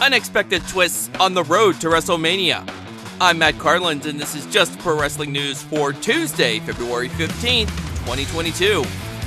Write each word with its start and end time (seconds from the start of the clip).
unexpected 0.00 0.62
twists 0.68 1.10
on 1.18 1.34
the 1.34 1.42
road 1.44 1.80
to 1.80 1.88
WrestleMania. 1.88 2.62
I'm 3.20 3.38
Matt 3.38 3.58
Carlins, 3.58 4.06
and 4.06 4.18
this 4.20 4.34
is 4.34 4.44
just 4.46 4.78
pro 4.80 5.00
wrestling 5.00 5.32
news 5.32 5.62
for 5.62 5.92
Tuesday, 5.92 6.58
February 6.60 7.08
15th, 7.08 7.68
2022. 8.04 8.84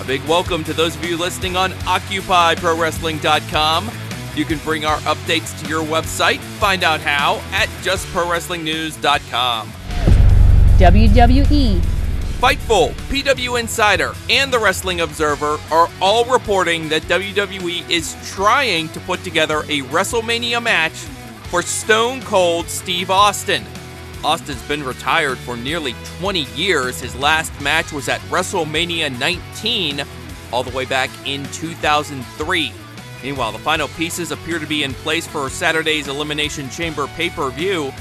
A 0.00 0.04
big 0.04 0.22
welcome 0.28 0.62
to 0.64 0.72
those 0.72 0.96
of 0.96 1.04
you 1.04 1.16
listening 1.16 1.56
on 1.56 1.70
OccupyProWrestling.com. 1.72 3.90
You 4.34 4.44
can 4.44 4.58
bring 4.58 4.84
our 4.84 4.98
updates 4.98 5.58
to 5.62 5.68
your 5.68 5.84
website. 5.84 6.38
Find 6.38 6.84
out 6.84 7.00
how 7.00 7.36
at 7.52 7.68
JustProWrestlingNews.com. 7.82 9.68
WWE 10.78 12.01
Fightful, 12.42 12.90
PW 13.08 13.60
Insider, 13.60 14.14
and 14.28 14.52
The 14.52 14.58
Wrestling 14.58 15.02
Observer 15.02 15.60
are 15.70 15.88
all 16.00 16.24
reporting 16.24 16.88
that 16.88 17.02
WWE 17.02 17.88
is 17.88 18.16
trying 18.32 18.88
to 18.88 18.98
put 18.98 19.22
together 19.22 19.60
a 19.68 19.82
WrestleMania 19.82 20.60
match 20.60 20.90
for 21.50 21.62
Stone 21.62 22.20
Cold 22.22 22.68
Steve 22.68 23.12
Austin. 23.12 23.64
Austin's 24.24 24.60
been 24.62 24.82
retired 24.82 25.38
for 25.38 25.56
nearly 25.56 25.94
20 26.18 26.40
years. 26.56 27.00
His 27.00 27.14
last 27.14 27.52
match 27.60 27.92
was 27.92 28.08
at 28.08 28.20
WrestleMania 28.22 29.16
19, 29.20 30.02
all 30.52 30.64
the 30.64 30.76
way 30.76 30.84
back 30.84 31.10
in 31.24 31.44
2003. 31.52 32.72
Meanwhile, 33.22 33.52
the 33.52 33.58
final 33.58 33.86
pieces 33.86 34.32
appear 34.32 34.58
to 34.58 34.66
be 34.66 34.82
in 34.82 34.94
place 34.94 35.28
for 35.28 35.48
Saturday's 35.48 36.08
Elimination 36.08 36.68
Chamber 36.70 37.06
pay 37.06 37.30
per 37.30 37.50
view. 37.50 37.92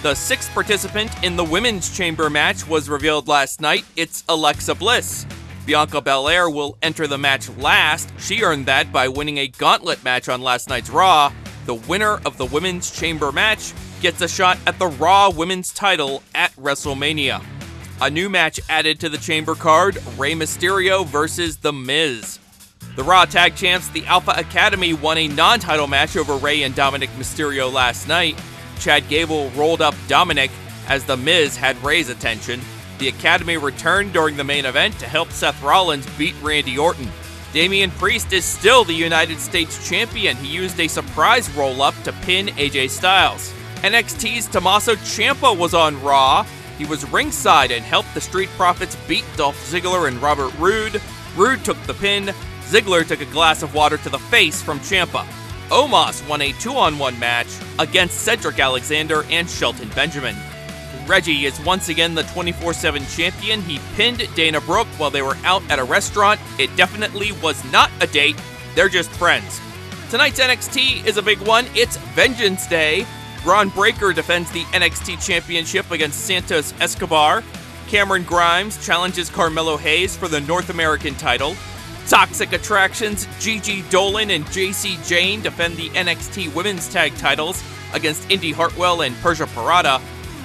The 0.00 0.14
sixth 0.14 0.52
participant 0.52 1.10
in 1.24 1.34
the 1.34 1.42
women's 1.42 1.94
chamber 1.94 2.30
match 2.30 2.64
was 2.68 2.88
revealed 2.88 3.26
last 3.26 3.60
night. 3.60 3.84
It's 3.96 4.22
Alexa 4.28 4.76
Bliss. 4.76 5.26
Bianca 5.66 6.00
Belair 6.00 6.48
will 6.48 6.78
enter 6.82 7.08
the 7.08 7.18
match 7.18 7.48
last. 7.56 8.12
She 8.16 8.42
earned 8.42 8.66
that 8.66 8.92
by 8.92 9.08
winning 9.08 9.38
a 9.38 9.48
gauntlet 9.48 10.04
match 10.04 10.28
on 10.28 10.40
last 10.40 10.68
night's 10.68 10.88
Raw. 10.88 11.32
The 11.66 11.74
winner 11.74 12.20
of 12.24 12.38
the 12.38 12.46
women's 12.46 12.92
chamber 12.92 13.32
match 13.32 13.72
gets 14.00 14.20
a 14.20 14.28
shot 14.28 14.56
at 14.68 14.78
the 14.78 14.86
Raw 14.86 15.30
women's 15.30 15.72
title 15.72 16.22
at 16.32 16.54
WrestleMania. 16.54 17.44
A 18.00 18.08
new 18.08 18.28
match 18.28 18.60
added 18.68 19.00
to 19.00 19.08
the 19.08 19.18
chamber 19.18 19.56
card 19.56 19.96
Rey 20.16 20.34
Mysterio 20.34 21.04
versus 21.04 21.56
The 21.56 21.72
Miz. 21.72 22.38
The 22.94 23.02
Raw 23.02 23.24
Tag 23.24 23.56
Champs, 23.56 23.88
the 23.88 24.06
Alpha 24.06 24.32
Academy, 24.36 24.94
won 24.94 25.18
a 25.18 25.26
non 25.26 25.58
title 25.58 25.88
match 25.88 26.16
over 26.16 26.36
Rey 26.36 26.62
and 26.62 26.74
Dominic 26.76 27.10
Mysterio 27.18 27.72
last 27.72 28.06
night. 28.06 28.40
Chad 28.78 29.08
Gable 29.08 29.50
rolled 29.50 29.82
up 29.82 29.94
Dominic 30.06 30.50
as 30.88 31.04
The 31.04 31.16
Miz 31.16 31.56
had 31.56 31.82
Rey's 31.82 32.08
attention. 32.08 32.60
The 32.98 33.08
Academy 33.08 33.56
returned 33.56 34.12
during 34.12 34.36
the 34.36 34.44
main 34.44 34.64
event 34.64 34.98
to 34.98 35.06
help 35.06 35.30
Seth 35.30 35.62
Rollins 35.62 36.06
beat 36.16 36.34
Randy 36.42 36.78
Orton. 36.78 37.08
Damian 37.52 37.90
Priest 37.92 38.32
is 38.32 38.44
still 38.44 38.84
the 38.84 38.92
United 38.92 39.38
States 39.38 39.88
champion. 39.88 40.36
He 40.36 40.48
used 40.48 40.78
a 40.80 40.88
surprise 40.88 41.50
roll 41.54 41.80
up 41.80 41.94
to 42.04 42.12
pin 42.12 42.48
AJ 42.48 42.90
Styles. 42.90 43.52
NXT's 43.76 44.48
Tommaso 44.48 44.96
Ciampa 44.96 45.56
was 45.56 45.72
on 45.72 46.00
Raw. 46.02 46.44
He 46.76 46.84
was 46.84 47.10
ringside 47.10 47.70
and 47.70 47.84
helped 47.84 48.12
the 48.14 48.20
Street 48.20 48.48
Profits 48.50 48.96
beat 49.06 49.24
Dolph 49.36 49.56
Ziggler 49.70 50.08
and 50.08 50.20
Robert 50.20 50.52
Roode. 50.58 51.00
Roode 51.36 51.64
took 51.64 51.80
the 51.84 51.94
pin. 51.94 52.26
Ziggler 52.62 53.06
took 53.06 53.20
a 53.20 53.26
glass 53.26 53.62
of 53.62 53.74
water 53.74 53.96
to 53.98 54.08
the 54.10 54.18
face 54.18 54.60
from 54.60 54.80
Ciampa. 54.80 55.26
Omos 55.70 56.26
won 56.26 56.40
a 56.40 56.52
two 56.52 56.72
on 56.72 56.98
one 56.98 57.18
match 57.18 57.48
against 57.78 58.20
Cedric 58.20 58.58
Alexander 58.58 59.24
and 59.30 59.48
Shelton 59.48 59.90
Benjamin. 59.90 60.34
Reggie 61.06 61.44
is 61.44 61.60
once 61.60 61.90
again 61.90 62.14
the 62.14 62.22
24 62.24 62.72
7 62.72 63.04
champion. 63.06 63.60
He 63.62 63.78
pinned 63.94 64.26
Dana 64.34 64.60
Brooke 64.62 64.86
while 64.98 65.10
they 65.10 65.22
were 65.22 65.36
out 65.44 65.62
at 65.70 65.78
a 65.78 65.84
restaurant. 65.84 66.40
It 66.58 66.74
definitely 66.76 67.32
was 67.32 67.62
not 67.70 67.90
a 68.00 68.06
date, 68.06 68.36
they're 68.74 68.88
just 68.88 69.10
friends. 69.10 69.60
Tonight's 70.10 70.40
NXT 70.40 71.04
is 71.04 71.18
a 71.18 71.22
big 71.22 71.38
one. 71.40 71.66
It's 71.74 71.98
Vengeance 72.14 72.66
Day. 72.66 73.06
Bron 73.42 73.68
Breakker 73.68 74.14
defends 74.14 74.50
the 74.52 74.62
NXT 74.64 75.24
Championship 75.24 75.90
against 75.90 76.20
Santos 76.20 76.72
Escobar. 76.80 77.44
Cameron 77.88 78.24
Grimes 78.24 78.84
challenges 78.84 79.28
Carmelo 79.28 79.76
Hayes 79.76 80.16
for 80.16 80.28
the 80.28 80.40
North 80.40 80.70
American 80.70 81.14
title. 81.14 81.54
Toxic 82.08 82.52
Attractions, 82.52 83.26
Gigi 83.38 83.82
Dolin 83.82 84.34
and 84.34 84.44
Jacy 84.46 84.96
Jayne 85.06 85.42
defend 85.42 85.76
the 85.76 85.90
NXT 85.90 86.54
Women's 86.54 86.88
Tag 86.88 87.14
titles 87.16 87.62
against 87.94 88.30
Indi 88.30 88.52
Hartwell 88.52 89.02
and 89.02 89.14
Persia 89.16 89.46
Pirotta, 89.46 90.00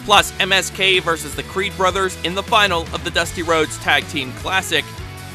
Plus, 0.06 0.34
MSK 0.34 1.02
versus 1.02 1.34
the 1.34 1.44
Creed 1.44 1.76
Brothers 1.78 2.18
in 2.26 2.36
the 2.36 2.44
final 2.44 2.82
of 2.94 3.04
the 3.06 3.10
Dusty 3.10 3.42
Rhodes 3.42 3.78
Tag 3.80 4.06
Team 4.08 4.34
Classic. 4.34 4.84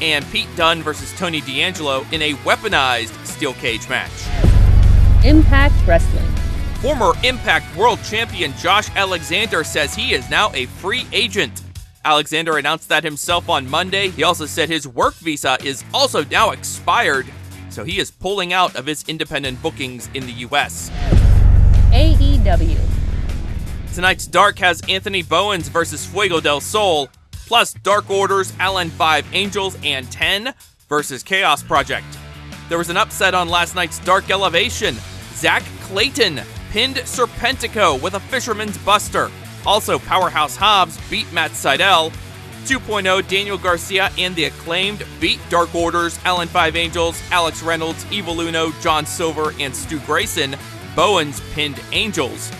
And 0.01 0.25
Pete 0.27 0.47
Dunne 0.55 0.83
versus 0.83 1.11
Tony 1.17 1.41
D'Angelo 1.41 2.05
in 2.11 2.21
a 2.21 2.33
weaponized 2.35 3.25
steel 3.25 3.53
cage 3.53 3.89
match. 3.89 4.11
Impact 5.25 5.73
Wrestling. 5.85 6.25
Former 6.75 7.11
Impact 7.23 7.75
World 7.75 7.99
Champion 8.03 8.53
Josh 8.57 8.89
Alexander 8.95 9.63
says 9.63 9.93
he 9.93 10.13
is 10.13 10.29
now 10.29 10.51
a 10.53 10.67
free 10.67 11.05
agent. 11.11 11.61
Alexander 12.05 12.57
announced 12.57 12.89
that 12.89 13.03
himself 13.03 13.49
on 13.49 13.69
Monday. 13.69 14.09
He 14.09 14.23
also 14.23 14.45
said 14.45 14.69
his 14.69 14.87
work 14.87 15.15
visa 15.15 15.57
is 15.63 15.83
also 15.93 16.23
now 16.25 16.51
expired, 16.51 17.27
so 17.69 17.83
he 17.83 17.99
is 17.99 18.09
pulling 18.09 18.53
out 18.53 18.75
of 18.75 18.85
his 18.85 19.03
independent 19.07 19.61
bookings 19.61 20.09
in 20.13 20.25
the 20.25 20.31
US. 20.47 20.89
AEW. 21.91 22.79
Tonight's 23.93 24.27
Dark 24.27 24.59
has 24.59 24.81
Anthony 24.87 25.23
Bowens 25.23 25.67
versus 25.67 26.05
Fuego 26.05 26.39
del 26.39 26.61
Sol, 26.61 27.09
plus 27.31 27.73
Dark 27.73 28.09
Orders, 28.09 28.53
Alan 28.59 28.89
5 28.89 29.33
Angels, 29.33 29.77
and 29.83 30.09
10 30.11 30.53
versus 30.87 31.21
Chaos 31.23 31.63
Project. 31.63 32.05
There 32.69 32.77
was 32.77 32.89
an 32.89 32.97
upset 32.97 33.33
on 33.33 33.49
last 33.49 33.75
night's 33.75 33.99
Dark 33.99 34.29
Elevation. 34.29 34.95
Zach 35.33 35.63
Clayton 35.81 36.39
pinned 36.69 36.97
Serpentico 36.97 37.99
with 37.99 38.13
a 38.13 38.19
Fisherman's 38.19 38.77
Buster. 38.79 39.31
Also, 39.65 39.99
Powerhouse 39.99 40.55
Hobbs 40.55 40.97
beat 41.09 41.31
Matt 41.33 41.51
Sydal. 41.51 42.11
2.0 42.65 43.27
Daniel 43.27 43.57
Garcia 43.57 44.11
and 44.17 44.35
the 44.35 44.45
acclaimed 44.45 45.03
beat 45.19 45.39
Dark 45.49 45.73
Orders, 45.73 46.19
Alan 46.25 46.47
5 46.47 46.75
Angels, 46.75 47.19
Alex 47.31 47.63
Reynolds, 47.63 48.05
Evil 48.11 48.41
Uno, 48.41 48.71
John 48.81 49.05
Silver, 49.05 49.53
and 49.59 49.75
Stu 49.75 49.99
Grayson. 50.01 50.55
Bowens 50.95 51.41
pinned 51.53 51.81
Angels. 51.91 52.51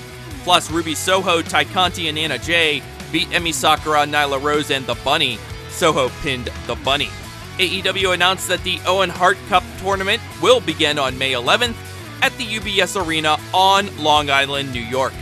Plus, 0.44 0.72
Ruby 0.72 0.96
Soho, 0.96 1.42
Tay 1.42 1.66
Conti, 1.66 2.08
and 2.08 2.18
Anna 2.18 2.40
Jay 2.40 2.82
beat 3.12 3.28
Emi 3.30 3.54
Sakura, 3.54 4.06
Nyla 4.06 4.42
Rose, 4.42 4.72
and 4.72 4.86
The 4.86 4.96
Bunny. 5.04 5.38
Soho 5.70 6.10
pinned 6.22 6.50
The 6.66 6.76
Bunny. 6.76 7.10
AEW 7.58 8.14
announced 8.14 8.48
that 8.48 8.64
the 8.64 8.80
Owen 8.88 9.10
Hart 9.10 9.38
Cup 9.50 9.64
tournament 9.80 10.22
will 10.42 10.62
begin 10.62 10.98
on 10.98 11.18
May 11.18 11.34
11th 11.34 11.76
at 12.22 12.36
the 12.38 12.46
UBS 12.46 13.06
Arena 13.06 13.38
on 13.54 13.96
Long 14.02 14.30
Island, 14.30 14.72
New 14.74 14.82
York. 14.82 15.14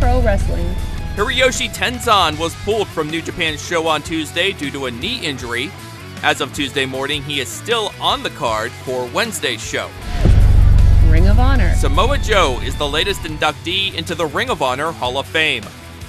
Pro 0.00 0.20
Wrestling. 0.20 0.66
Hiroyoshi 1.14 1.74
Tenzan 1.74 2.38
was 2.38 2.54
pulled 2.56 2.88
from 2.88 3.08
New 3.08 3.22
Japan's 3.22 3.66
show 3.66 3.86
on 3.86 4.02
Tuesday 4.02 4.52
due 4.52 4.70
to 4.70 4.86
a 4.86 4.90
knee 4.90 5.18
injury. 5.24 5.70
As 6.22 6.40
of 6.40 6.52
Tuesday 6.52 6.86
morning, 6.86 7.22
he 7.22 7.40
is 7.40 7.48
still 7.48 7.92
on 8.00 8.22
the 8.22 8.30
card 8.30 8.70
for 8.70 9.06
Wednesday's 9.06 9.62
show. 9.62 9.90
Ring 11.08 11.28
of 11.28 11.38
Honor. 11.38 11.72
Samoa 11.74 12.18
Joe 12.18 12.60
is 12.62 12.76
the 12.76 12.86
latest 12.86 13.22
inductee 13.22 13.94
into 13.94 14.14
the 14.14 14.26
Ring 14.26 14.50
of 14.50 14.60
Honor 14.60 14.92
Hall 14.92 15.18
of 15.18 15.26
Fame. 15.26 15.64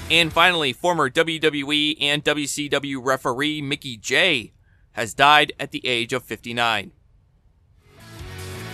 And 0.09 0.31
finally, 0.31 0.74
former 0.74 1.09
WWE 1.09 1.98
and 2.02 2.24
WCW 2.24 3.00
referee 3.04 3.62
Mickie 3.62 3.98
Jay 3.98 4.54
has 4.94 5.14
died 5.14 5.54
at 5.59 5.72
the 5.72 5.86
age 5.86 6.14
of 6.14 6.24
59. 6.24 6.92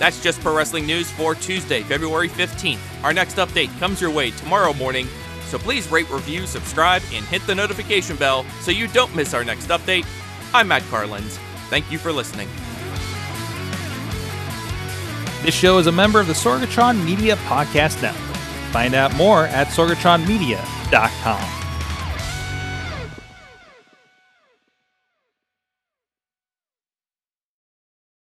That's 0.03 0.21
just 0.21 0.41
pro 0.41 0.53
wrestling 0.53 0.85
news 0.85 1.09
for 1.09 1.33
Tuesday, 1.33 1.81
February 1.81 2.27
15th. 2.27 2.77
Our 3.05 3.13
next 3.13 3.37
update 3.37 3.69
comes 3.79 4.01
your 4.01 4.09
way 4.09 4.31
tomorrow 4.31 4.73
morning, 4.73 5.07
so 5.45 5.57
please 5.57 5.89
rate, 5.89 6.09
review, 6.09 6.45
subscribe, 6.45 7.01
and 7.13 7.23
hit 7.23 7.41
the 7.47 7.55
notification 7.55 8.17
bell 8.17 8.45
so 8.59 8.71
you 8.71 8.89
don't 8.89 9.15
miss 9.15 9.33
our 9.33 9.45
next 9.45 9.69
update. 9.69 10.05
I'm 10.53 10.67
Matt 10.67 10.83
Carlins. 10.89 11.39
Thank 11.69 11.89
you 11.89 11.97
for 11.97 12.11
listening. 12.11 12.49
This 15.41 15.55
show 15.55 15.77
is 15.77 15.87
a 15.87 15.91
member 15.93 16.19
of 16.19 16.27
the 16.27 16.33
Sorgatron 16.33 17.01
Media 17.05 17.37
Podcast 17.37 18.01
Network. 18.01 18.35
Find 18.73 18.95
out 18.95 19.15
more 19.15 19.45
at 19.45 19.67
sorgatronmedia.com. 19.67 21.62